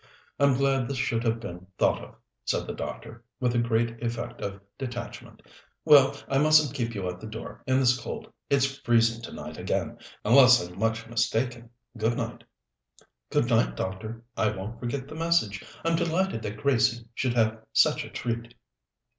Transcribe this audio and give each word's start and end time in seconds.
I'm 0.39 0.55
glad 0.55 0.87
this 0.87 0.97
should 0.97 1.23
have 1.25 1.39
been 1.39 1.67
thought 1.77 2.01
of," 2.03 2.15
said 2.43 2.65
the 2.65 2.73
doctor, 2.73 3.23
with 3.39 3.53
a 3.53 3.59
great 3.59 4.01
effect 4.01 4.41
of 4.41 4.59
detachment. 4.75 5.43
"Well, 5.85 6.17
I 6.27 6.39
mustn't 6.39 6.73
keep 6.73 6.95
you 6.95 7.07
at 7.07 7.19
the 7.19 7.27
door 7.27 7.63
in 7.67 7.79
this 7.79 7.99
cold. 7.99 8.33
It's 8.49 8.79
freezing 8.79 9.21
tonight 9.21 9.59
again, 9.59 9.99
unless 10.25 10.59
I'm 10.59 10.79
much 10.79 11.05
mistaken. 11.05 11.69
Good 11.95 12.17
night." 12.17 12.43
"Good 13.29 13.45
night, 13.47 13.75
doctor. 13.75 14.23
I 14.35 14.49
won't 14.49 14.79
forget 14.79 15.07
the 15.07 15.13
message. 15.13 15.63
I'm 15.85 15.95
delighted 15.95 16.41
that 16.41 16.57
Gracie 16.57 17.05
should 17.13 17.35
have 17.35 17.59
such 17.71 18.03
a 18.03 18.09
treat." 18.09 18.55